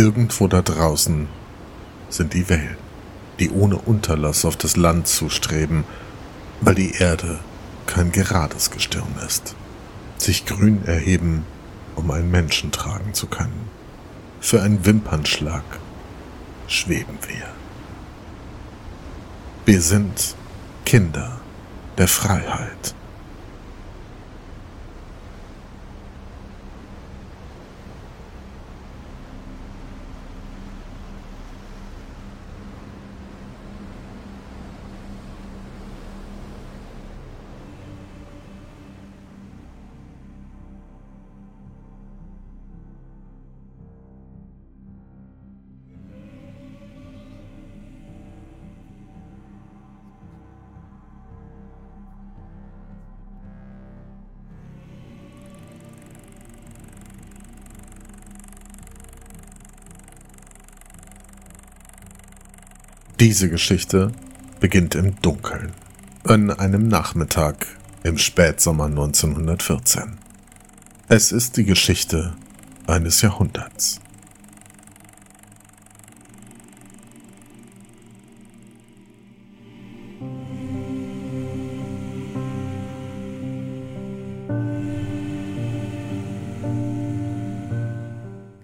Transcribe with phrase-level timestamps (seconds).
[0.00, 1.28] Irgendwo da draußen
[2.08, 2.78] sind die Wellen,
[3.38, 5.84] die ohne Unterlass auf das Land zustreben,
[6.62, 7.38] weil die Erde
[7.84, 9.54] kein gerades Gestirn ist,
[10.16, 11.44] sich grün erheben,
[11.96, 13.68] um einen Menschen tragen zu können.
[14.40, 15.64] Für einen Wimpernschlag
[16.66, 17.48] schweben wir.
[19.66, 20.34] Wir sind
[20.86, 21.42] Kinder
[21.98, 22.94] der Freiheit.
[63.20, 64.12] Diese Geschichte
[64.60, 65.72] beginnt im Dunkeln,
[66.24, 67.66] an einem Nachmittag
[68.02, 70.16] im Spätsommer 1914.
[71.06, 72.32] Es ist die Geschichte
[72.86, 74.00] eines Jahrhunderts.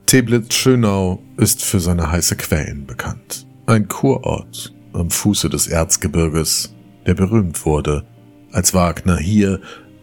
[0.06, 3.45] Teblitz-Schönau ist für seine heiße Quellen bekannt.
[3.68, 6.72] Ein Kurort am Fuße des Erzgebirges,
[7.04, 8.06] der berühmt wurde,
[8.52, 9.60] als Wagner hier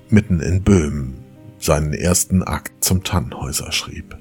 [0.10, 1.14] mitten in Böhmen
[1.60, 4.18] seinen ersten Akt zum Tannhäuser schrieb.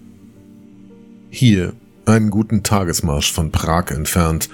[1.29, 1.73] Hier,
[2.07, 4.49] einen guten Tagesmarsch von Prag entfernt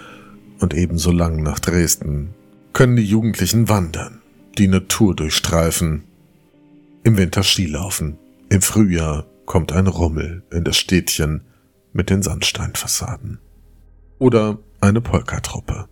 [0.58, 2.30] und ebenso lang nach Dresden,
[2.72, 4.22] können die Jugendlichen wandern,
[4.56, 6.04] die Natur durchstreifen,
[7.04, 8.16] im Winter Skilaufen,
[8.48, 11.42] im Frühjahr kommt ein Rummel in das Städtchen
[11.92, 13.38] mit den Sandsteinfassaden.
[14.18, 15.88] Oder eine Polkatruppe.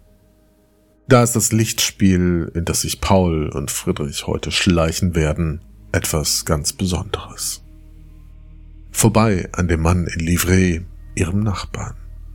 [1.08, 5.60] Da ist das Lichtspiel, in das sich Paul und Friedrich heute schleichen werden,
[5.92, 7.62] etwas ganz Besonderes.
[8.90, 10.80] Vorbei an dem Mann in Livree,
[11.14, 11.94] ihrem Nachbarn,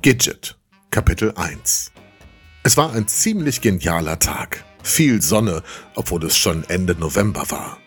[0.01, 0.55] Gidget,
[0.91, 1.91] Kapitel 1
[2.63, 4.63] Es war ein ziemlich genialer Tag.
[4.81, 5.61] Viel Sonne,
[5.93, 7.79] obwohl es schon Ende November war.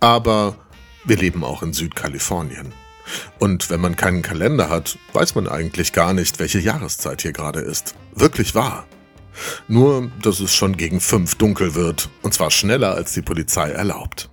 [0.00, 0.56] Aber
[1.04, 2.72] wir leben auch in Südkalifornien.
[3.38, 7.60] Und wenn man keinen Kalender hat, weiß man eigentlich gar nicht, welche Jahreszeit hier gerade
[7.60, 7.94] ist.
[8.12, 8.88] Wirklich wahr.
[9.68, 14.30] Nur, dass es schon gegen fünf dunkel wird, und zwar schneller als die Polizei erlaubt.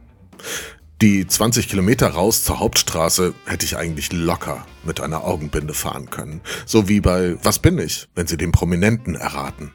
[1.01, 6.41] Die 20 Kilometer raus zur Hauptstraße hätte ich eigentlich locker mit einer Augenbinde fahren können.
[6.65, 9.71] So wie bei Was bin ich, wenn Sie den Prominenten erraten.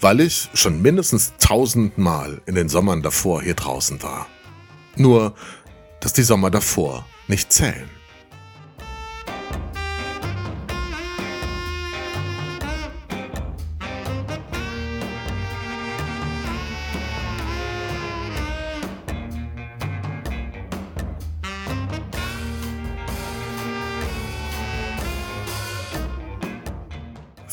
[0.00, 4.28] Weil ich schon mindestens tausendmal in den Sommern davor hier draußen war.
[4.94, 5.34] Nur,
[5.98, 7.90] dass die Sommer davor nicht zählen.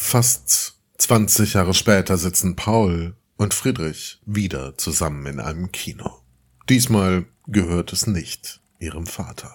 [0.09, 6.21] Fast 20 Jahre später sitzen Paul und Friedrich wieder zusammen in einem Kino.
[6.69, 9.53] Diesmal gehört es nicht ihrem Vater.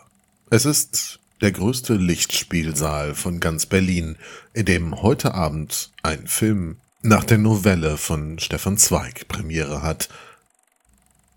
[0.50, 4.18] Es ist der größte Lichtspielsaal von ganz Berlin,
[4.52, 10.10] in dem heute Abend ein Film nach der Novelle von Stefan Zweig Premiere hat.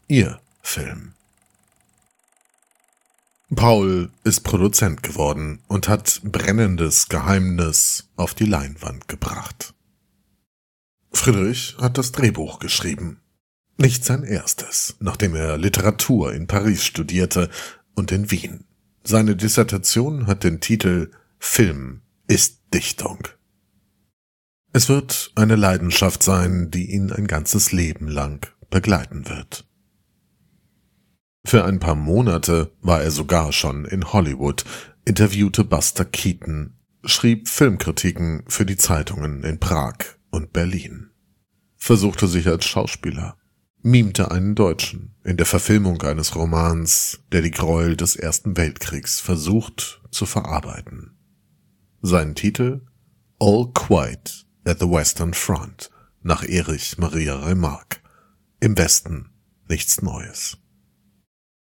[0.10, 1.14] Ihr Film.
[3.53, 9.75] Paul ist Produzent geworden und hat brennendes Geheimnis auf die Leinwand gebracht.
[11.12, 13.21] Friedrich hat das Drehbuch geschrieben.
[13.77, 17.50] Nicht sein erstes, nachdem er Literatur in Paris studierte
[17.94, 18.63] und in Wien.
[19.03, 23.27] Seine Dissertation hat den Titel Film ist Dichtung.
[24.74, 29.65] Es wird eine Leidenschaft sein, die ihn ein ganzes Leben lang begleiten wird.
[31.45, 34.65] Für ein paar Monate war er sogar schon in Hollywood,
[35.06, 39.97] interviewte Buster Keaton, schrieb Filmkritiken für die Zeitungen in Prag
[40.31, 41.12] und Berlin,
[41.77, 43.38] versuchte sich als Schauspieler,
[43.83, 50.01] mimte einen Deutschen in der Verfilmung eines Romans, der die Gräuel des Ersten Weltkriegs versucht
[50.09, 51.15] zu verarbeiten.
[52.01, 52.81] Sein Titel
[53.39, 55.92] All Quiet at the Western Front
[56.24, 58.00] nach Erich Maria Remarque.
[58.59, 59.30] Im Westen
[59.68, 60.57] nichts Neues.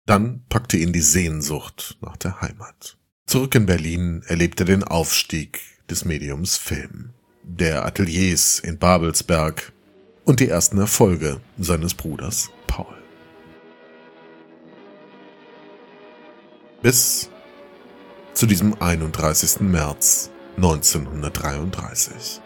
[0.07, 2.97] Dann packte ihn die Sehnsucht nach der Heimat.
[3.27, 7.11] Zurück in Berlin erlebte den Aufstieg des Mediums Film,
[7.43, 9.73] der Ateliers in Babelsberg
[10.25, 12.97] und die ersten Erfolge seines Bruders Paul.
[16.83, 17.31] Bis
[18.33, 19.61] zu diesem 31.
[19.61, 22.41] März 1933.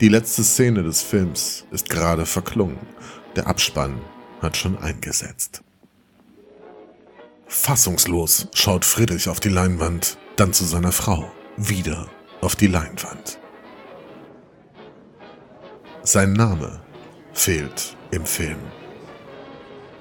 [0.00, 2.78] Die letzte Szene des Films ist gerade verklungen.
[3.36, 4.00] Der Abspann
[4.42, 5.62] hat schon eingesetzt.
[7.48, 12.08] Fassungslos schaut Friedrich auf die Leinwand, dann zu seiner Frau, wieder
[12.40, 13.38] auf die Leinwand.
[16.02, 16.80] Sein Name
[17.32, 18.58] fehlt im Film.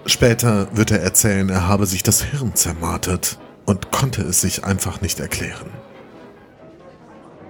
[0.08, 5.02] Später wird er erzählen, er habe sich das Hirn zermartert und konnte es sich einfach
[5.02, 5.70] nicht erklären.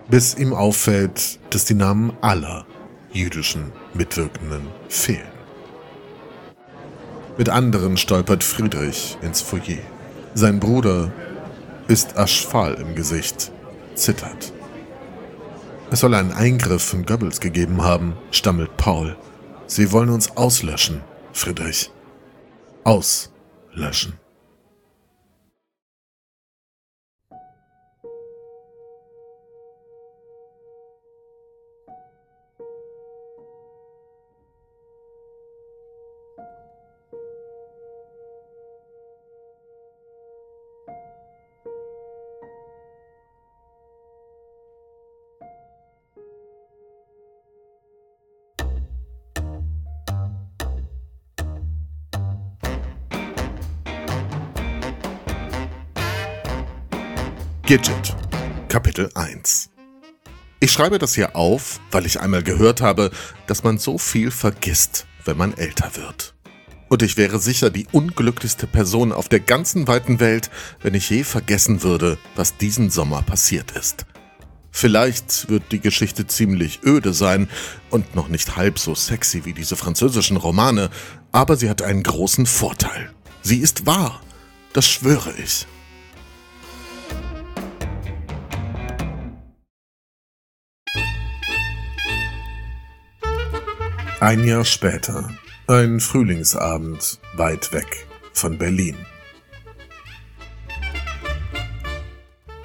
[0.10, 2.66] Bis ihm auffällt, dass die Namen aller
[3.12, 5.35] jüdischen Mitwirkenden fehlen.
[7.38, 9.80] Mit anderen stolpert Friedrich ins Foyer.
[10.34, 11.12] Sein Bruder
[11.88, 13.52] ist aschfahl im Gesicht,
[13.94, 14.54] zittert.
[15.92, 19.18] Es soll einen Eingriff von Goebbels gegeben haben, stammelt Paul.
[19.68, 21.02] Sie wollen uns auslöschen,
[21.34, 21.92] Friedrich.
[22.84, 24.14] Auslöschen.
[57.66, 58.16] Gidget
[58.70, 59.72] Kapitel 1
[60.60, 63.10] Ich schreibe das hier auf, weil ich einmal gehört habe,
[63.48, 66.36] dass man so viel vergisst, wenn man älter wird.
[66.90, 70.52] Und ich wäre sicher die unglücklichste Person auf der ganzen weiten Welt,
[70.84, 74.06] wenn ich je vergessen würde, was diesen Sommer passiert ist.
[74.70, 77.50] Vielleicht wird die Geschichte ziemlich öde sein
[77.90, 80.92] und noch nicht halb so sexy wie diese französischen Romane,
[81.32, 83.12] aber sie hat einen großen Vorteil.
[83.42, 84.22] Sie ist wahr.
[84.74, 85.66] Das schwöre ich.
[94.26, 95.30] Ein Jahr später,
[95.68, 98.96] ein Frühlingsabend weit weg von Berlin.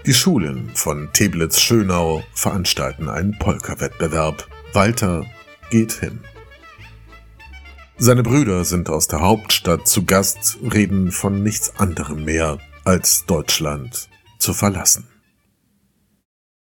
[0.07, 4.49] Die Schulen von Teblitz-Schönau veranstalten einen Polka-Wettbewerb.
[4.73, 5.27] Walter
[5.69, 6.21] geht hin.
[7.99, 14.09] Seine Brüder sind aus der Hauptstadt zu Gast, reden von nichts anderem mehr, als Deutschland
[14.39, 15.09] zu verlassen.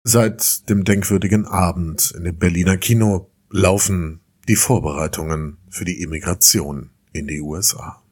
[0.05, 7.27] Seit dem denkwürdigen Abend in dem Berliner Kino laufen die Vorbereitungen für die Immigration in
[7.27, 8.03] die USA.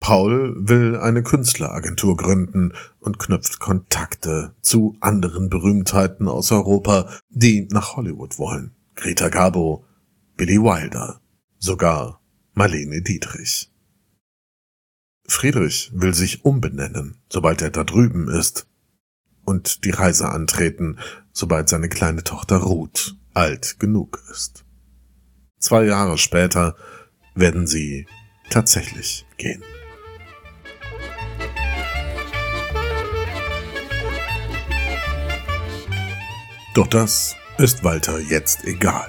[0.00, 7.96] Paul will eine Künstleragentur gründen und knüpft Kontakte zu anderen Berühmtheiten aus Europa, die nach
[7.96, 8.74] Hollywood wollen.
[8.96, 9.84] Greta Garbo,
[10.36, 11.20] Billy Wilder,
[11.58, 12.20] sogar
[12.54, 13.70] Marlene Dietrich.
[15.28, 18.66] Friedrich will sich umbenennen, sobald er da drüben ist,
[19.44, 20.98] und die Reise antreten,
[21.32, 24.61] sobald seine kleine Tochter Ruth alt genug ist.
[25.62, 26.74] Zwei Jahre später
[27.36, 28.06] werden sie
[28.50, 29.62] tatsächlich gehen.
[36.74, 39.08] Doch das ist Walter jetzt egal.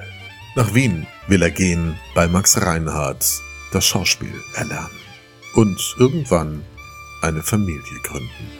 [0.55, 3.25] Nach Wien will er gehen, bei Max Reinhardt
[3.71, 4.91] das Schauspiel erlernen
[5.55, 6.63] und irgendwann
[7.23, 8.51] eine Familie gründen.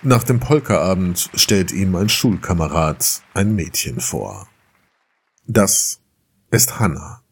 [0.00, 4.48] Nach dem Polkaabend stellt ihm ein Schulkamerad ein Mädchen vor.
[5.46, 6.01] Das
[6.52, 7.22] ist Hannah.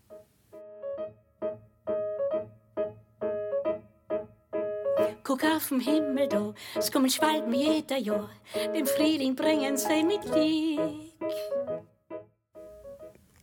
[5.23, 8.31] Guck auf den Himmel da, es kommen Schwalben jeder Jahr,
[8.75, 11.41] den Frühling bringen sie mit Glück.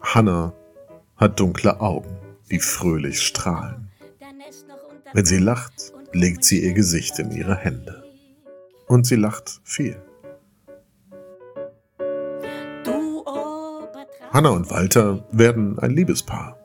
[0.02, 0.52] Hannah
[1.16, 2.18] hat dunkle Augen,
[2.50, 3.92] die fröhlich strahlen.
[5.14, 8.04] Wenn sie lacht, legt sie ihr Gesicht in ihre Hände.
[8.88, 10.02] Und sie lacht viel.
[14.38, 16.60] Hanna und Walter werden ein Liebespaar.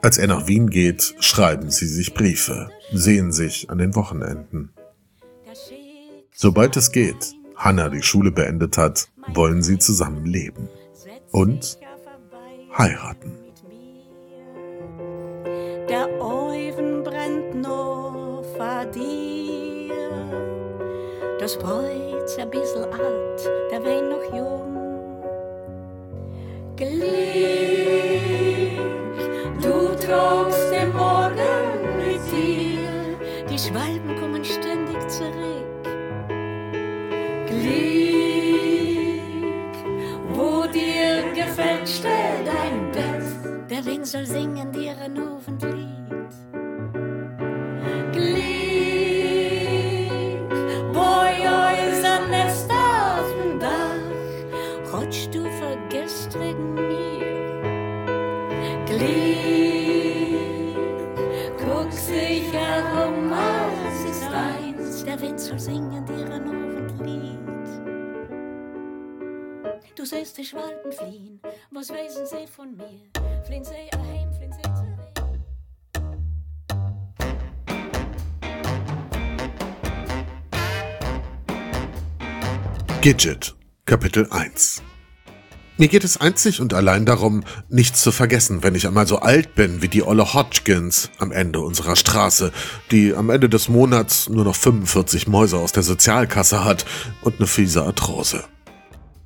[0.00, 4.72] Als er nach Wien geht, schreiben sie sich Briefe, sehen sich an den Wochenenden.
[6.32, 10.70] Sobald es geht, Hannah die Schule beendet hat, wollen sie zusammen leben
[11.32, 11.78] und
[12.78, 13.34] heiraten.
[15.86, 19.92] Der Oven brennt noch vor dir.
[21.38, 23.67] Das Bräut ein bisschen alt,
[26.78, 26.94] Glück,
[29.60, 33.18] du tragst den Morgen mit dir.
[33.50, 35.66] Die Schwalben kommen ständig zurück.
[37.48, 37.98] Glück,
[40.34, 43.24] wo dir gefällt, stell dein Bett.
[43.68, 45.77] Der Wind soll singen dir ein Ofenlied.
[69.98, 71.40] Du siehst die Schwalben fliehen,
[71.72, 73.10] was wissen sie von mir?
[73.44, 74.94] Fliehen sie heim, fliehen sie zurück.
[83.00, 84.84] Gidget, Kapitel 1
[85.78, 89.56] Mir geht es einzig und allein darum, nichts zu vergessen, wenn ich einmal so alt
[89.56, 92.52] bin wie die Olle Hodgkins am Ende unserer Straße,
[92.92, 96.86] die am Ende des Monats nur noch 45 Mäuse aus der Sozialkasse hat
[97.22, 98.44] und eine fiese Arthrose.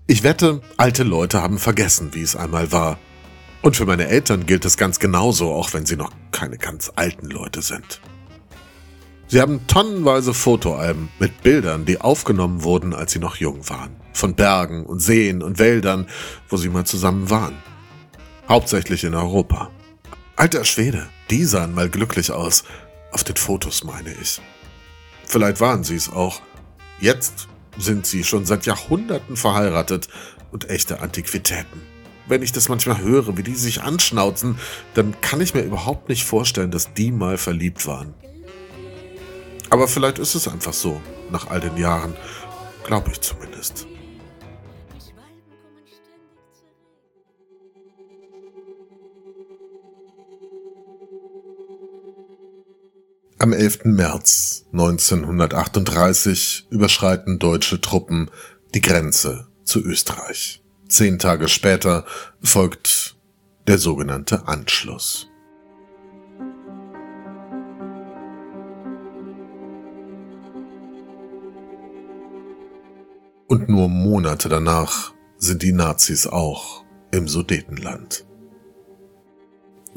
[0.06, 2.98] Ich wette, alte Leute haben vergessen, wie es einmal war.
[3.62, 7.26] Und für meine Eltern gilt es ganz genauso, auch wenn sie noch keine ganz alten
[7.26, 8.00] Leute sind.
[9.28, 13.96] Sie haben tonnenweise Fotoalben mit Bildern, die aufgenommen wurden, als sie noch jung waren.
[14.12, 16.08] Von Bergen und Seen und Wäldern,
[16.48, 17.54] wo sie mal zusammen waren.
[18.48, 19.70] Hauptsächlich in Europa.
[20.34, 22.64] Alter Schwede, die sahen mal glücklich aus.
[23.12, 24.40] Auf den Fotos meine ich.
[25.24, 26.42] Vielleicht waren sie es auch.
[27.00, 27.48] Jetzt
[27.78, 30.08] sind sie schon seit Jahrhunderten verheiratet
[30.50, 31.80] und echte Antiquitäten.
[32.26, 34.58] Wenn ich das manchmal höre, wie die sich anschnauzen,
[34.94, 38.14] dann kann ich mir überhaupt nicht vorstellen, dass die mal verliebt waren.
[39.70, 41.00] Aber vielleicht ist es einfach so,
[41.30, 42.14] nach all den Jahren.
[42.84, 43.86] Glaube ich zumindest.
[53.42, 53.86] Am 11.
[53.86, 58.30] März 1938 überschreiten deutsche Truppen
[58.72, 60.62] die Grenze zu Österreich.
[60.86, 62.04] Zehn Tage später
[62.40, 63.16] folgt
[63.66, 65.28] der sogenannte Anschluss.
[73.48, 78.24] Und nur Monate danach sind die Nazis auch im Sudetenland.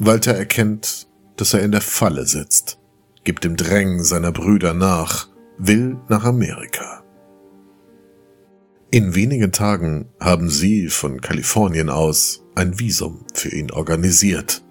[0.00, 2.80] Walter erkennt, dass er in der Falle sitzt,
[3.26, 5.28] gibt dem Drängen seiner Brüder nach,
[5.58, 7.02] will nach Amerika.
[8.92, 14.64] In wenigen Tagen haben sie von Kalifornien aus ein Visum für ihn organisiert.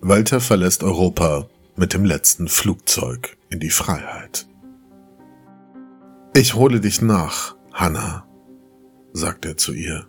[0.00, 4.48] Walter verlässt Europa mit dem letzten Flugzeug in die Freiheit.
[6.34, 8.26] Ich hole dich nach, Hannah,
[9.12, 10.06] sagt er zu ihr.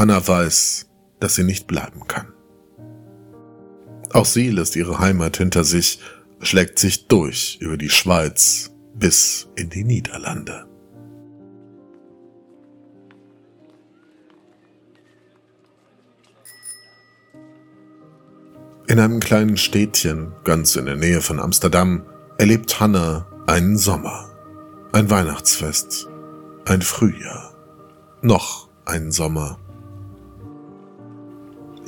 [0.00, 0.86] Hannah weiß,
[1.18, 2.32] dass sie nicht bleiben kann.
[4.14, 6.00] Auch sie lässt ihre Heimat hinter sich,
[6.40, 10.66] schlägt sich durch über die Schweiz bis in die Niederlande.
[18.86, 22.06] In einem kleinen Städtchen, ganz in der Nähe von Amsterdam,
[22.38, 24.30] erlebt Hannah einen Sommer,
[24.92, 26.08] ein Weihnachtsfest,
[26.64, 27.54] ein Frühjahr,
[28.22, 29.58] noch einen Sommer.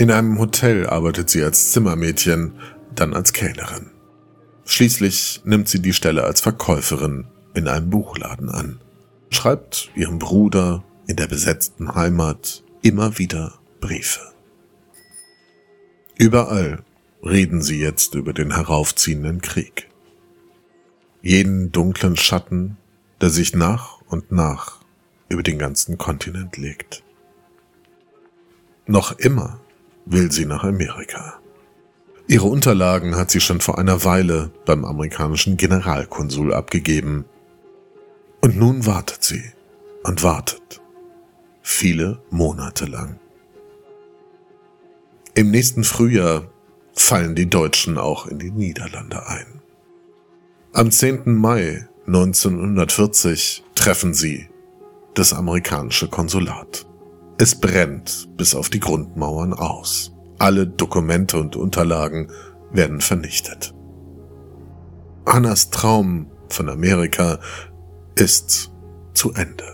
[0.03, 2.55] In einem Hotel arbeitet sie als Zimmermädchen,
[2.93, 3.93] dann als Kellnerin.
[4.65, 8.81] Schließlich nimmt sie die Stelle als Verkäuferin in einem Buchladen an,
[9.31, 14.33] schreibt ihrem Bruder in der besetzten Heimat immer wieder Briefe.
[16.19, 16.83] Überall
[17.25, 19.89] reden sie jetzt über den heraufziehenden Krieg.
[21.21, 22.77] Jeden dunklen Schatten,
[23.21, 24.81] der sich nach und nach
[25.29, 27.05] über den ganzen Kontinent legt.
[28.89, 29.61] Noch immer
[30.07, 31.35] will sie nach Amerika.
[32.29, 37.25] Ihre Unterlagen hat sie schon vor einer Weile beim amerikanischen Generalkonsul abgegeben.
[38.41, 39.43] Und nun wartet sie
[40.05, 40.81] und wartet.
[41.63, 43.19] Viele Monate lang.
[45.35, 46.45] Im nächsten Frühjahr
[46.95, 49.63] fallen die Deutschen auch in die Niederlande ein.
[50.73, 51.35] Am 10.
[51.35, 54.49] Mai 1940 treffen sie
[55.15, 56.87] das amerikanische Konsulat.
[57.43, 60.13] Es brennt bis auf die Grundmauern aus.
[60.39, 62.31] Alle Dokumente und Unterlagen
[62.71, 63.75] werden vernichtet.
[65.25, 67.41] Annas Traum von Amerika
[68.15, 68.71] ist
[69.15, 69.65] zu Ende.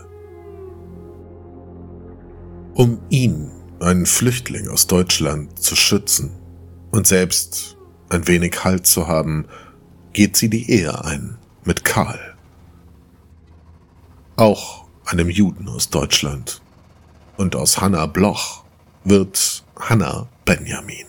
[2.73, 6.31] Um ihn, einen Flüchtling aus Deutschland, zu schützen
[6.89, 7.77] und selbst
[8.09, 9.45] ein wenig Halt zu haben,
[10.13, 12.35] geht sie die Ehe ein mit Karl.
[14.37, 16.63] Auch einem Juden aus Deutschland.
[17.39, 18.65] Und aus Hannah Bloch
[19.05, 21.08] wird Hannah Benjamin.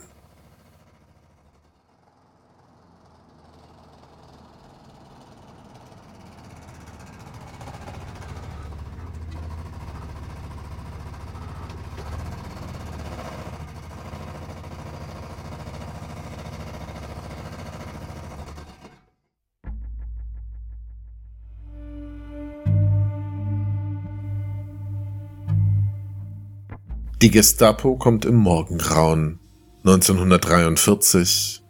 [27.31, 29.39] Die Gestapo kommt im Morgengrauen
[29.85, 31.63] 1943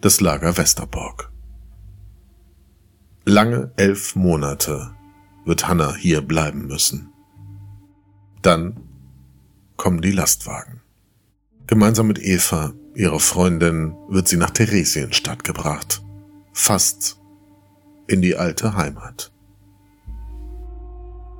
[0.00, 1.30] das Lager Westerbork.
[3.24, 4.90] Lange elf Monate
[5.44, 7.12] wird Hanna hier bleiben müssen.
[8.42, 8.80] Dann
[9.76, 10.82] kommen die Lastwagen.
[11.68, 16.02] Gemeinsam mit Eva, ihrer Freundin, wird sie nach Theresienstadt gebracht.
[16.52, 17.20] Fast
[18.08, 19.30] in die alte Heimat.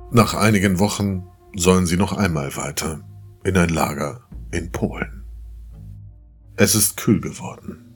[0.09, 3.01] Nach einigen Wochen sollen sie noch einmal weiter
[3.47, 5.23] in ein Lager in Polen.
[6.57, 7.93] Es ist kühl geworden.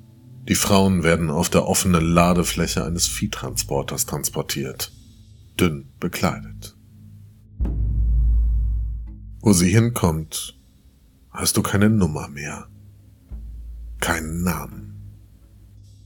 [0.47, 4.93] Die Frauen werden auf der offenen Ladefläche eines Viehtransporters transportiert,
[5.59, 6.77] dünn bekleidet.
[9.41, 10.57] Wo sie hinkommt,
[11.31, 12.69] hast du keine Nummer mehr,
[13.99, 15.01] keinen Namen.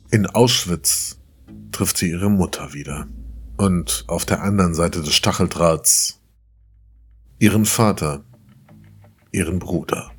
[0.10, 1.20] In Auschwitz
[1.72, 3.06] trifft sie ihre Mutter wieder
[3.58, 6.20] und auf der anderen Seite des Stacheldrahts
[7.38, 8.24] ihren Vater,
[9.36, 10.12] ihren Bruder,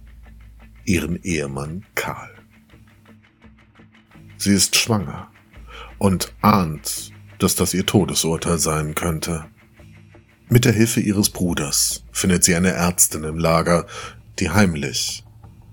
[0.84, 2.34] ihren Ehemann Karl.
[4.36, 5.28] Sie ist schwanger
[5.96, 9.46] und ahnt, dass das ihr Todesurteil sein könnte.
[10.50, 13.86] Mit der Hilfe ihres Bruders findet sie eine Ärztin im Lager,
[14.38, 15.24] die heimlich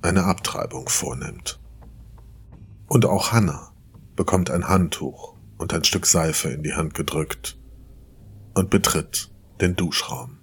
[0.02, 1.60] eine Abtreibung vornimmt.
[2.88, 3.74] Und auch Hannah
[4.16, 7.58] bekommt ein Handtuch und ein Stück Seife in die Hand gedrückt
[8.54, 10.43] und betritt den Duschraum.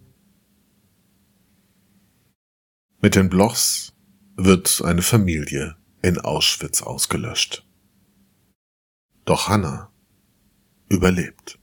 [3.03, 3.95] Mit den Blochs
[4.37, 7.67] wird eine Familie in Auschwitz ausgelöscht.
[9.25, 9.91] Doch Hannah
[10.91, 11.59] überlebt.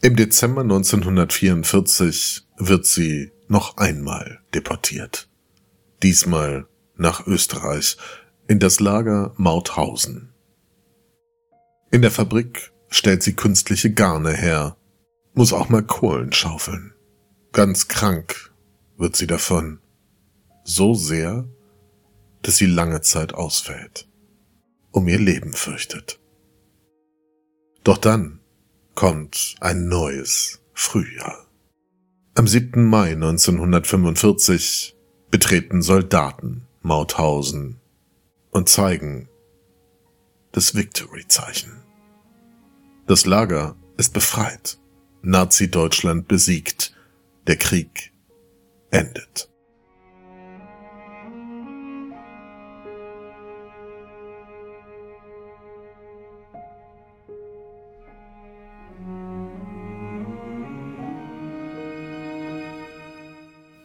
[0.00, 5.28] Im Dezember 1944 wird sie noch einmal deportiert.
[6.02, 7.98] Diesmal nach Österreich,
[8.48, 10.32] in das Lager Mauthausen.
[11.90, 14.76] In der Fabrik stellt sie künstliche Garne her,
[15.34, 16.94] muss auch mal Kohlen schaufeln.
[17.52, 18.50] Ganz krank
[18.96, 19.78] wird sie davon.
[20.64, 21.46] So sehr,
[22.40, 24.08] dass sie lange Zeit ausfällt.
[24.90, 26.18] Um ihr Leben fürchtet.
[27.84, 28.40] Doch dann
[28.94, 31.46] kommt ein neues Frühjahr.
[32.34, 32.86] Am 7.
[32.88, 34.96] Mai 1945
[35.30, 37.80] betreten Soldaten Mauthausen
[38.50, 39.28] und zeigen
[40.52, 41.82] das Victory-Zeichen.
[43.06, 44.78] Das Lager ist befreit,
[45.20, 46.91] Nazi-Deutschland besiegt
[47.46, 48.12] der Krieg
[48.90, 49.48] endet.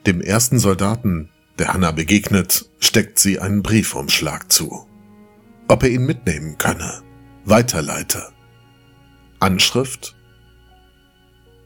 [0.05, 4.87] Dem ersten Soldaten, der Hanna begegnet, steckt sie einen Briefumschlag zu.
[5.67, 7.01] Ob er ihn mitnehmen könne,
[7.43, 8.29] weiterleite.
[9.39, 10.15] Anschrift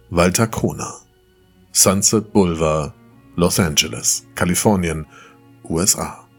[0.10, 1.01] Walter Kohner
[1.72, 2.94] Sunset Boulevard,
[3.36, 5.06] Los Angeles, Kalifornien,
[5.64, 6.31] USA.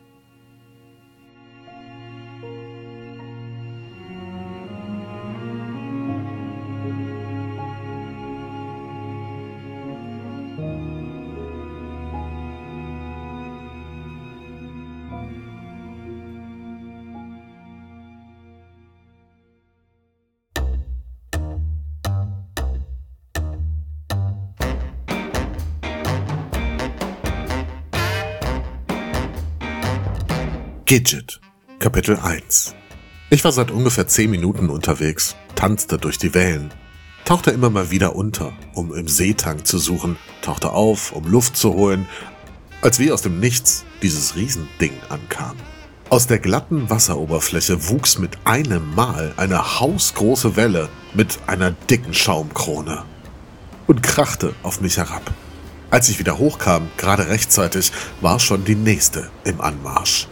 [30.93, 31.41] Gidget,
[31.79, 32.75] Kapitel 1
[33.31, 36.71] Ich war seit ungefähr 10 Minuten unterwegs, tanzte durch die Wellen,
[37.25, 41.73] tauchte immer mal wieder unter, um im Seetank zu suchen, tauchte auf, um Luft zu
[41.73, 42.07] holen,
[42.83, 45.57] als wie aus dem Nichts dieses Riesending ankam.
[46.11, 53.03] Aus der glatten Wasseroberfläche wuchs mit einem Mal eine hausgroße Welle mit einer dicken Schaumkrone
[53.87, 55.33] und krachte auf mich herab.
[55.89, 60.29] Als ich wieder hochkam, gerade rechtzeitig, war schon die nächste im Anmarsch.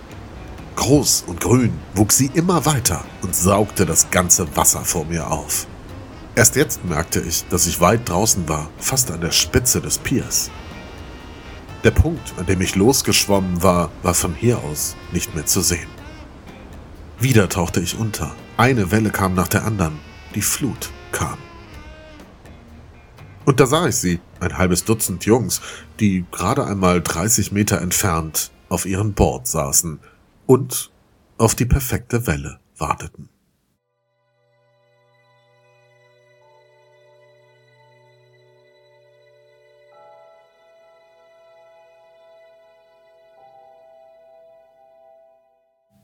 [0.81, 5.67] Groß und grün wuchs sie immer weiter und saugte das ganze Wasser vor mir auf.
[6.35, 10.51] Erst jetzt merkte ich, dass ich weit draußen war, fast an der Spitze des Piers.
[11.85, 15.89] Der Punkt, an dem ich losgeschwommen war, war von hier aus nicht mehr zu sehen.
[17.19, 18.35] Wieder tauchte ich unter.
[18.57, 19.99] Eine Welle kam nach der anderen.
[20.35, 21.37] Die Flut kam.
[23.45, 25.61] Und da sah ich sie, ein halbes Dutzend Jungs,
[26.01, 30.01] die gerade einmal 30 Meter entfernt auf ihren Board saßen
[30.51, 30.91] und
[31.39, 33.29] auf die perfekte Welle warteten.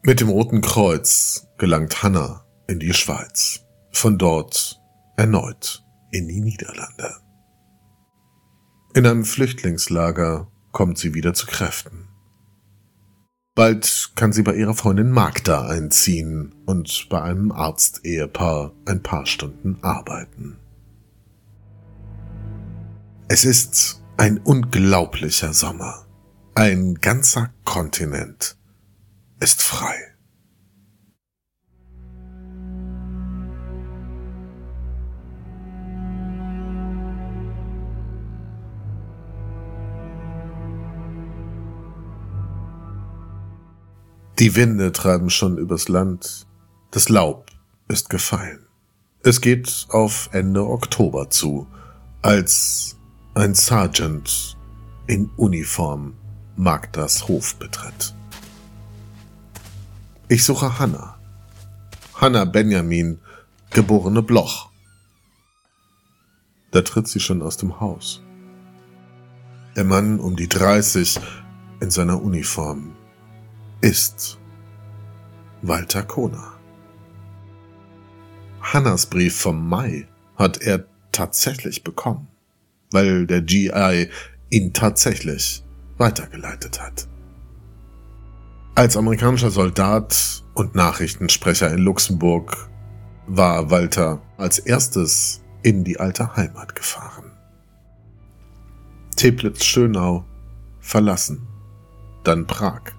[0.03, 4.81] Mit dem Roten Kreuz gelangt Hannah in die Schweiz, von dort
[5.17, 5.83] erneut
[6.13, 7.17] in die Niederlande.
[8.95, 12.06] In einem Flüchtlingslager kommt sie wieder zu Kräften.
[13.57, 19.79] Bald kann sie bei ihrer Freundin Magda einziehen und bei einem Arztehepaar ein paar Stunden
[19.81, 20.59] arbeiten.
[23.29, 26.07] Es ist ein unglaublicher Sommer.
[26.55, 28.59] Ein ganzer Kontinent
[29.41, 30.16] ist frei.
[44.39, 46.47] Die Winde treiben schon übers Land,
[46.91, 47.47] das Laub
[47.89, 48.67] ist gefallen.
[49.23, 51.67] Es geht auf Ende Oktober zu,
[52.21, 52.97] als
[53.35, 54.59] ein Sergeant
[55.07, 56.13] in Uniform
[56.55, 58.15] Magdas Hof betritt.
[60.29, 61.19] Ich suche Hannah.
[62.15, 63.19] Hannah Benjamin,
[63.71, 64.69] geborene Bloch.
[66.73, 68.21] Da tritt sie schon aus dem Haus.
[69.77, 71.21] Der Mann um die 30
[71.81, 72.96] in seiner Uniform
[73.81, 74.39] ist
[75.63, 76.55] Walter Kona.
[78.61, 82.29] Hannas Brief vom Mai hat er tatsächlich bekommen,
[82.91, 84.09] weil der GI
[84.51, 85.65] ihn tatsächlich
[85.99, 87.09] weitergeleitet hat.
[88.75, 92.69] Als amerikanischer Soldat und Nachrichtensprecher in Luxemburg
[93.27, 97.33] war Walter als erstes in die alte Heimat gefahren.
[99.17, 100.25] Teplitz-Schönau
[100.81, 101.47] verlassen,
[102.23, 102.96] dann Prag,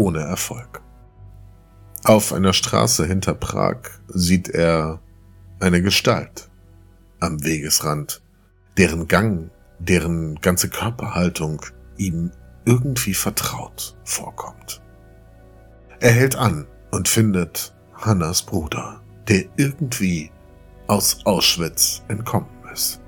[0.00, 0.80] ohne Erfolg.
[2.04, 3.76] Auf einer Straße hinter Prag
[4.08, 5.00] sieht er
[5.60, 6.48] eine Gestalt
[7.20, 8.22] am Wegesrand,
[8.78, 11.60] deren Gang, deren ganze Körperhaltung
[11.98, 12.30] ihm
[12.64, 14.80] irgendwie vertraut vorkommt.
[16.00, 20.30] Er hält an und findet Hannas Bruder, der irgendwie
[20.86, 23.02] aus Auschwitz entkommen ist.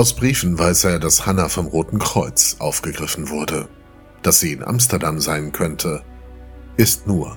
[0.00, 3.68] Aus Briefen weiß er, dass Hanna vom Roten Kreuz aufgegriffen wurde.
[4.22, 6.02] Dass sie in Amsterdam sein könnte,
[6.78, 7.36] ist nur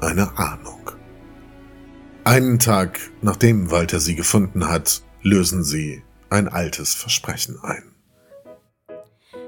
[0.00, 0.92] eine Ahnung.
[2.22, 7.96] Einen Tag nachdem Walter sie gefunden hat, lösen sie ein altes Versprechen ein.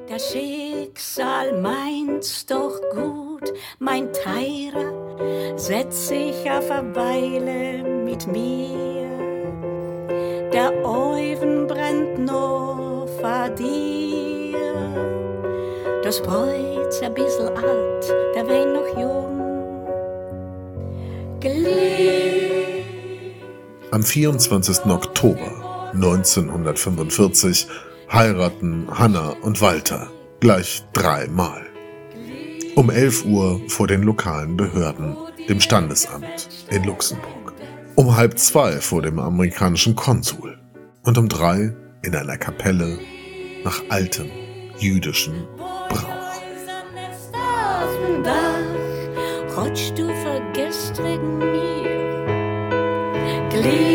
[0.09, 9.00] Das Schicksal meint's doch gut, mein Teirer, setz sich auf eine Weile mit mir.
[10.53, 14.59] Der Oven brennt noch vor dir.
[16.03, 19.87] Das Bräut's ein bisschen alt, der Wein noch jung.
[21.39, 22.85] Gelieb.
[23.93, 24.87] Am 24.
[24.87, 27.69] Oktober 1945
[28.13, 30.09] heiraten Hanna und Walter
[30.41, 31.63] gleich dreimal.
[32.75, 35.17] Um 11 Uhr vor den lokalen Behörden,
[35.49, 37.40] dem Standesamt in Luxemburg.
[38.01, 40.59] Um halb zwei vor dem amerikanischen Konsul.
[41.03, 42.99] Und um drei in einer Kapelle
[43.63, 44.31] nach altem
[44.79, 45.47] jüdischen
[45.91, 46.41] Brauch.
[53.51, 53.91] Glied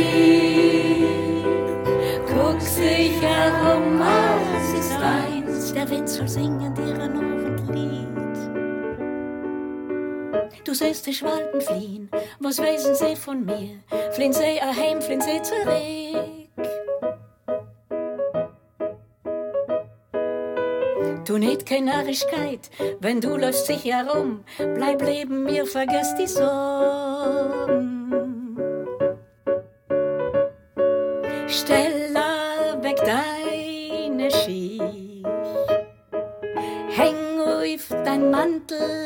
[2.62, 7.25] sich herum, alles ist eins, der Wind soll singen dir ein
[10.66, 13.80] Du siehst die Schwalben fliehen, was wissen sie von mir?
[14.12, 16.50] Fliehen sie erheim, fliehen sie zurück.
[21.26, 27.86] Du nicht keine Narrigkeit, wenn du läufst sich herum, bleib leben mir, vergiss die Sorgen.
[31.48, 32.06] Stell
[33.06, 35.24] deine Schiech.
[36.90, 39.05] Häng auf dein Mantel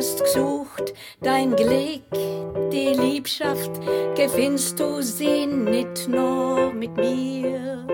[0.00, 2.00] hast gesucht, dein Glück,
[2.72, 3.70] die Liebschaft,
[4.16, 7.84] gefinnst du sie nicht nur mit mir.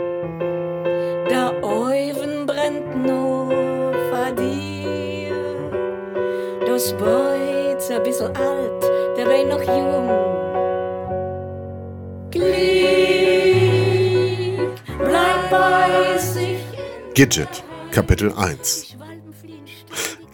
[1.28, 5.34] Der Euven brennt nur vor dir.
[6.64, 8.84] Das Beut's ein bisschen alt,
[9.16, 10.08] der wär noch jung.
[12.30, 12.46] Glück,
[14.96, 16.60] bleib bei sich.
[17.14, 18.96] Gidget, Kapitel 1.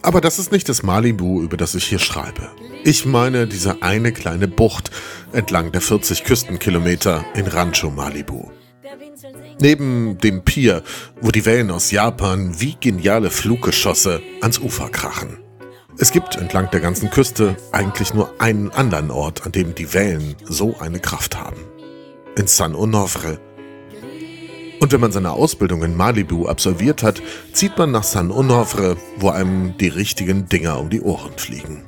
[0.03, 2.51] Aber das ist nicht das Malibu, über das ich hier schreibe.
[2.83, 4.91] Ich meine diese eine kleine Bucht
[5.31, 8.51] entlang der 40 Küstenkilometer in Rancho Malibu.
[9.61, 10.83] Neben dem Pier,
[11.21, 15.37] wo die Wellen aus Japan wie geniale Fluggeschosse ans Ufer krachen.
[15.97, 20.35] Es gibt entlang der ganzen Küste eigentlich nur einen anderen Ort, an dem die Wellen
[20.43, 21.61] so eine Kraft haben.
[22.35, 23.39] In San Onofre.
[24.83, 27.21] Und wenn man seine Ausbildung in Malibu absolviert hat,
[27.53, 31.85] zieht man nach San Onofre, wo einem die richtigen Dinger um die Ohren fliegen.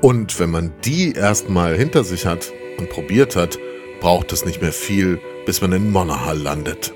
[0.00, 3.58] Und wenn man die erstmal hinter sich hat und probiert hat,
[3.98, 6.94] braucht es nicht mehr viel, bis man in Monahal landet,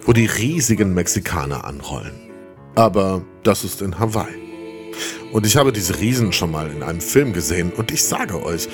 [0.00, 2.30] wo die riesigen Mexikaner anrollen.
[2.74, 4.32] Aber das ist in Hawaii.
[5.30, 8.66] Und ich habe diese Riesen schon mal in einem Film gesehen und ich sage euch,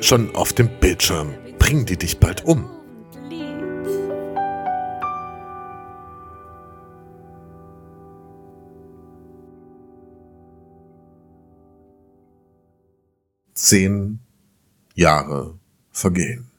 [0.00, 2.81] schon auf dem Bildschirm bringen die dich bald um.
[13.62, 14.18] Zehn
[14.96, 15.56] Jahre
[15.92, 16.50] vergehen.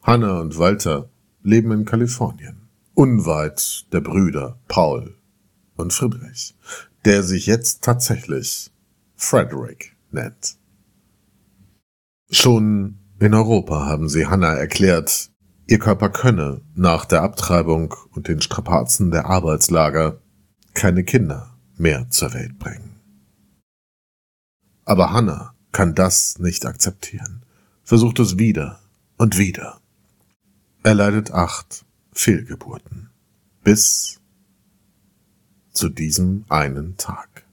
[0.00, 1.10] Hannah und Walter
[1.42, 5.18] leben in Kalifornien, unweit der Brüder Paul
[5.74, 6.54] und Friedrich,
[7.04, 8.70] der sich jetzt tatsächlich
[9.16, 10.56] Frederick nennt.
[12.30, 15.32] Schon in Europa haben sie Hannah erklärt,
[15.66, 20.20] ihr Körper könne nach der Abtreibung und den Strapazen der Arbeitslager
[20.74, 23.00] keine Kinder mehr zur Welt bringen.
[24.84, 27.44] Aber Hannah kann das nicht akzeptieren,
[27.82, 28.80] versucht es wieder
[29.18, 29.80] und wieder.
[30.84, 33.10] Er leidet acht Fehlgeburten.
[33.64, 34.20] Bis
[35.72, 37.44] zu diesem einen Tag.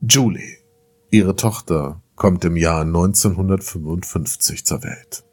[0.00, 0.58] Julie,
[1.10, 5.24] ihre Tochter, kommt im Jahr 1955 zur Welt.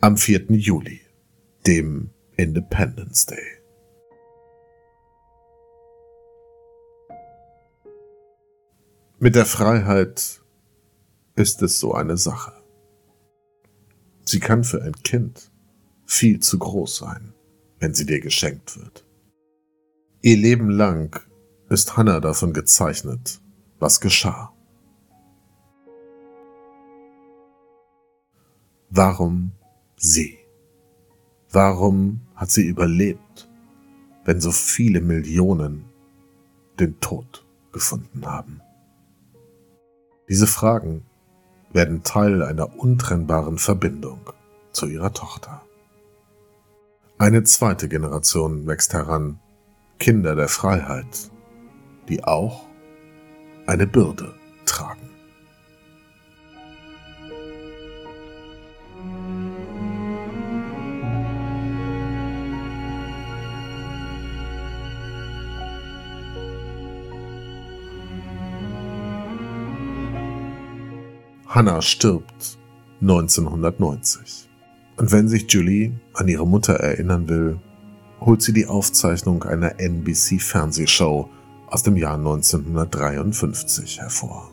[0.00, 0.52] Am 4.
[0.52, 1.02] Juli,
[1.66, 3.61] dem Independence Day.
[9.22, 10.42] Mit der Freiheit
[11.36, 12.54] ist es so eine Sache.
[14.24, 15.52] Sie kann für ein Kind
[16.04, 17.32] viel zu groß sein,
[17.78, 19.06] wenn sie dir geschenkt wird.
[20.22, 21.20] Ihr Leben lang
[21.68, 23.40] ist Hannah davon gezeichnet,
[23.78, 24.52] was geschah.
[28.90, 29.52] Warum
[29.98, 30.36] sie?
[31.52, 33.48] Warum hat sie überlebt,
[34.24, 35.84] wenn so viele Millionen
[36.80, 38.60] den Tod gefunden haben?
[40.32, 41.04] Diese Fragen
[41.74, 44.30] werden Teil einer untrennbaren Verbindung
[44.70, 45.60] zu ihrer Tochter.
[47.18, 49.40] Eine zweite Generation wächst heran,
[49.98, 51.30] Kinder der Freiheit,
[52.08, 52.64] die auch
[53.66, 55.01] eine Bürde tragen.
[71.54, 72.58] Hannah stirbt
[73.02, 74.48] 1990.
[74.96, 77.60] Und wenn sich Julie an ihre Mutter erinnern will,
[78.20, 81.28] holt sie die Aufzeichnung einer NBC-Fernsehshow
[81.66, 84.50] aus dem Jahr 1953 hervor.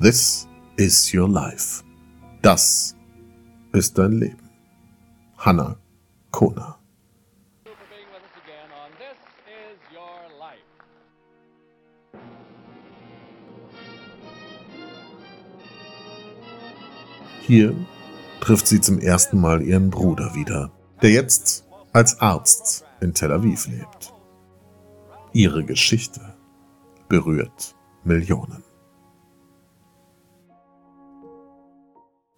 [0.00, 1.84] This is your life.
[2.40, 2.96] Das
[3.72, 4.48] ist dein Leben.
[5.36, 5.76] Hannah
[6.30, 6.77] Kona.
[17.48, 17.74] Hier
[18.42, 23.66] trifft sie zum ersten Mal ihren Bruder wieder, der jetzt als Arzt in Tel Aviv
[23.68, 24.12] lebt.
[25.32, 26.20] Ihre Geschichte
[27.08, 28.62] berührt Millionen.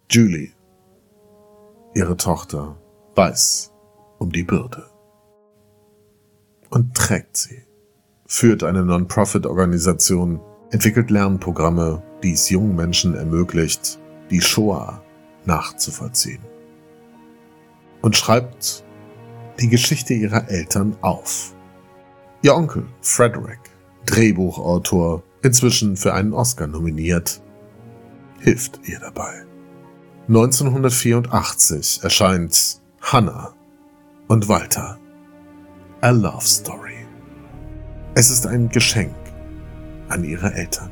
[0.09, 0.53] Julie,
[1.93, 2.77] ihre Tochter,
[3.13, 3.73] weiß
[4.17, 4.85] um die Bürde
[6.69, 7.65] und trägt sie,
[8.27, 15.00] führt eine Non-Profit-Organisation, entwickelt Lernprogramme, die es jungen Menschen ermöglicht, die Shoah
[15.45, 16.41] nachzuvollziehen.
[18.01, 18.83] Und schreibt
[19.59, 21.53] die Geschichte ihrer Eltern auf.
[22.41, 23.59] Ihr Onkel, Frederick,
[24.05, 27.41] Drehbuchautor, inzwischen für einen Oscar nominiert,
[28.39, 29.45] hilft ihr dabei.
[30.27, 33.53] 1984 erscheint Hannah
[34.27, 34.97] und Walter.
[36.01, 37.05] A Love Story.
[38.15, 39.13] Es ist ein Geschenk
[40.09, 40.91] an ihre Eltern.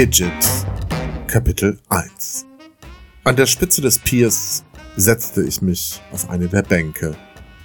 [0.00, 0.32] Gidget
[1.26, 2.46] Kapitel 1
[3.24, 4.64] An der Spitze des Piers
[4.96, 7.14] setzte ich mich auf eine der Bänke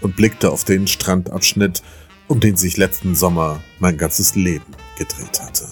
[0.01, 1.81] und blickte auf den Strandabschnitt,
[2.27, 4.65] um den sich letzten Sommer mein ganzes Leben
[4.97, 5.69] gedreht hatte.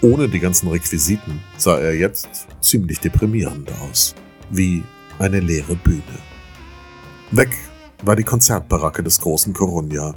[0.00, 4.14] Ohne die ganzen Requisiten sah er jetzt ziemlich deprimierend aus,
[4.48, 4.82] wie
[5.18, 6.18] eine leere Bühne.
[7.30, 7.50] Weg
[8.02, 10.14] war die Konzertbaracke des großen Coruña,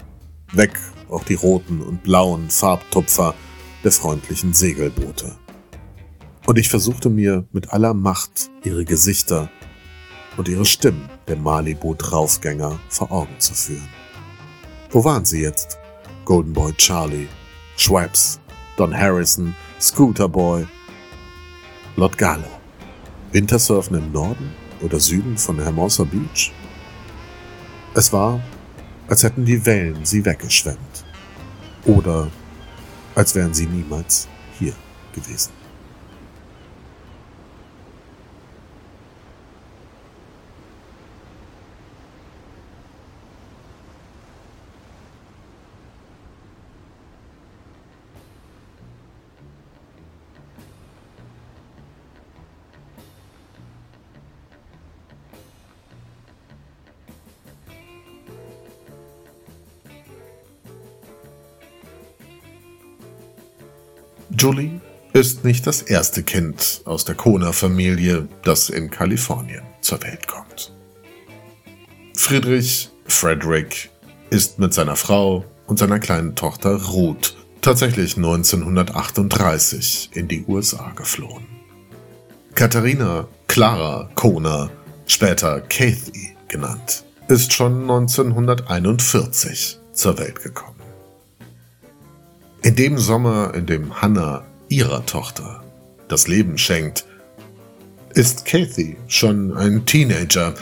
[0.53, 3.35] weg auch die roten und blauen Farbtupfer,
[3.85, 5.35] der freundlichen Segelboote.
[6.47, 9.49] Und ich versuchte mir mit aller Macht ihre Gesichter
[10.37, 13.87] und ihre Stimmen der Malibu-Draufgänger vor Augen zu führen.
[14.89, 15.77] Wo waren sie jetzt?
[16.25, 17.27] Golden Boy Charlie,
[17.77, 18.39] Schweppes,
[18.75, 20.65] Don Harrison, Scooter Boy,
[21.95, 22.49] Lord Gallo.
[23.33, 26.51] Wintersurfen im Norden oder Süden von Hermosa Beach?
[27.93, 28.41] Es war,
[29.07, 31.05] als hätten die Wellen sie weggeschwemmt.
[31.85, 32.31] Oder
[33.15, 34.27] als wären sie niemals
[34.59, 34.73] hier
[35.13, 35.64] gewesen.
[65.15, 70.73] Ist nicht das erste Kind aus der Kona-Familie, das in Kalifornien zur Welt kommt.
[72.17, 73.89] Friedrich Frederick
[74.29, 81.45] ist mit seiner Frau und seiner kleinen Tochter Ruth tatsächlich 1938 in die USA geflohen.
[82.53, 84.69] Katharina Clara Kona,
[85.07, 90.81] später Kathy genannt, ist schon 1941 zur Welt gekommen.
[92.63, 95.63] In dem Sommer, in dem Hannah ihrer Tochter
[96.07, 97.05] das Leben schenkt,
[98.13, 100.53] ist Kathy schon ein Teenager,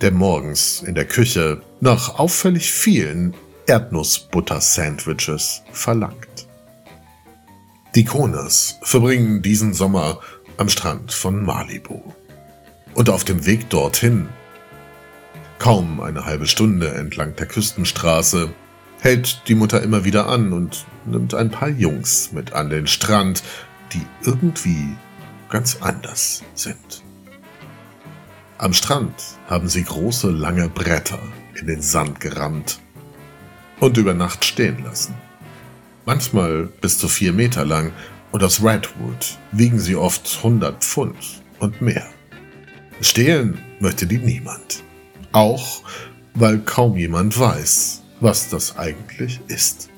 [0.00, 3.34] der morgens in der Küche nach auffällig vielen
[3.66, 6.46] Erdnussbutter-Sandwiches verlangt.
[7.94, 10.20] Die Konas verbringen diesen Sommer
[10.56, 12.00] am Strand von Malibu.
[12.94, 14.28] Und auf dem Weg dorthin,
[15.58, 18.52] kaum eine halbe Stunde entlang der Küstenstraße,
[19.04, 23.42] hält die Mutter immer wieder an und nimmt ein paar Jungs mit an den Strand,
[23.92, 24.96] die irgendwie
[25.50, 27.02] ganz anders sind.
[28.56, 29.14] Am Strand
[29.46, 31.18] haben sie große lange Bretter
[31.54, 32.78] in den Sand gerammt
[33.78, 35.14] und über Nacht stehen lassen.
[36.06, 37.92] Manchmal bis zu vier Meter lang
[38.32, 42.06] und aus Redwood wiegen sie oft 100 Pfund und mehr.
[43.02, 44.82] Stehlen möchte die niemand.
[45.32, 45.82] Auch
[46.32, 49.90] weil kaum jemand weiß, was das eigentlich ist.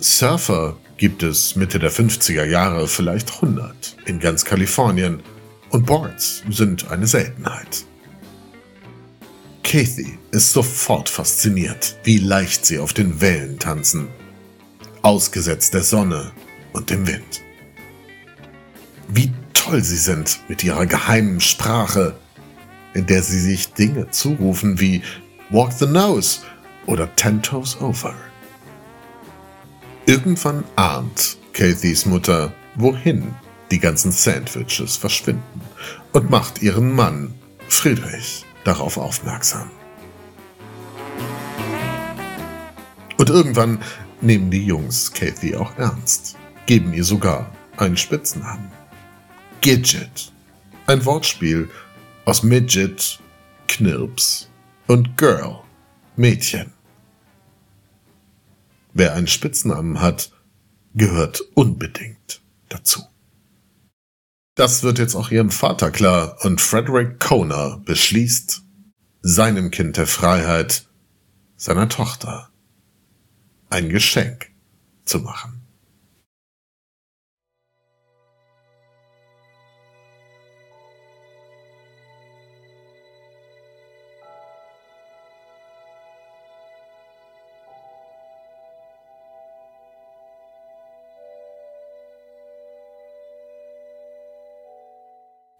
[0.00, 5.22] Surfer gibt es Mitte der 50er Jahre vielleicht 100 in ganz Kalifornien
[5.70, 7.84] und Boards sind eine Seltenheit.
[9.62, 14.08] Kathy ist sofort fasziniert, wie leicht sie auf den Wellen tanzen,
[15.02, 16.32] ausgesetzt der Sonne
[16.72, 17.40] und dem Wind.
[19.08, 22.16] Wie toll sie sind mit ihrer geheimen Sprache,
[22.94, 25.02] in der sie sich Dinge zurufen wie
[25.50, 26.40] Walk the Nose
[26.86, 28.14] oder Ten Toes Over.
[30.06, 33.34] Irgendwann ahnt Kathys Mutter, wohin
[33.70, 35.60] die ganzen Sandwiches verschwinden
[36.12, 37.34] und macht ihren Mann,
[37.68, 39.70] Friedrich, darauf aufmerksam.
[43.16, 43.78] Und irgendwann
[44.20, 48.70] nehmen die Jungs Kathy auch ernst, geben ihr sogar einen Spitznamen.
[49.60, 50.32] Gidget,
[50.86, 51.70] ein Wortspiel
[52.26, 53.18] aus Midget,
[53.68, 54.50] Knirps
[54.86, 55.60] und Girl,
[56.16, 56.73] Mädchen.
[58.94, 60.30] Wer einen Spitznamen hat,
[60.94, 63.02] gehört unbedingt dazu.
[64.54, 68.62] Das wird jetzt auch ihrem Vater klar und Frederick Kona beschließt,
[69.20, 70.86] seinem Kind der Freiheit,
[71.56, 72.50] seiner Tochter,
[73.68, 74.52] ein Geschenk
[75.04, 75.53] zu machen.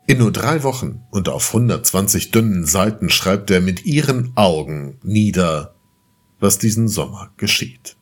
[0.07, 5.75] In nur drei Wochen und auf 120 dünnen Seiten schreibt er mit ihren Augen nieder,
[6.41, 7.97] was diesen Sommer geschieht.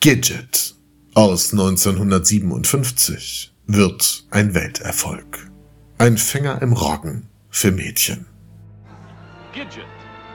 [0.00, 0.76] Gidget
[1.14, 5.50] aus 1957 wird ein Welterfolg.
[5.98, 8.24] Ein Fänger im Roggen für Mädchen.
[9.52, 9.84] Gidget,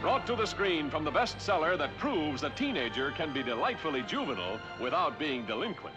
[0.01, 4.59] brought to the screen from the bestseller that proves a teenager can be delightfully juvenile
[4.79, 5.95] without being delinquent.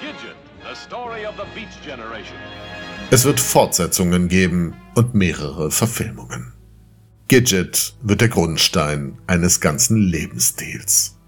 [0.00, 0.34] Gidget,
[0.68, 2.36] the story of the Beach Generation.
[3.10, 6.52] Es wird Fortsetzungen geben und mehrere Verfilmungen.
[7.26, 11.18] Gidget wird der Grundstein eines ganzen Lebensstils.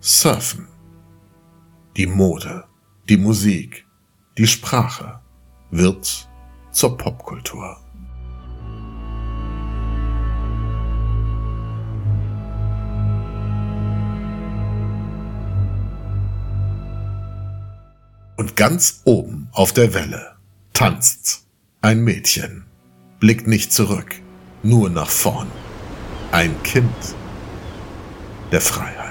[0.00, 0.66] Surfen.
[1.96, 2.64] Die Mode,
[3.08, 3.86] die Musik,
[4.36, 5.20] die Sprache
[5.70, 6.28] wird
[6.72, 7.76] zur Popkultur.
[18.36, 20.31] Und ganz oben auf der Welle
[20.82, 21.46] tanzt
[21.80, 22.64] ein Mädchen,
[23.20, 24.16] blickt nicht zurück,
[24.64, 25.46] nur nach vorn.
[26.32, 27.14] Ein Kind
[28.50, 29.01] der Freiheit.